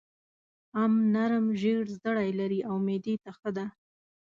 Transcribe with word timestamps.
ام 0.83 0.93
نرم 1.13 1.45
زېړ 1.61 1.83
زړي 2.03 2.29
لري 2.39 2.59
او 2.69 2.75
معدې 2.85 3.15
ته 3.23 3.31
ښه 3.37 3.49
ده. 3.57 3.65